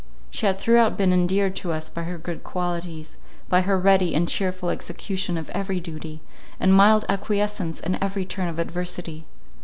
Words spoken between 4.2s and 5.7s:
cheerful execution of